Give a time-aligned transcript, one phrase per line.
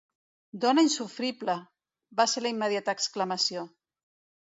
[0.63, 1.59] "Dona insofrible!",
[2.23, 3.71] va ser la immediata exclamació.